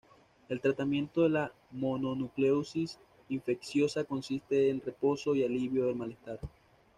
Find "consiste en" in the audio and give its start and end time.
4.03-4.81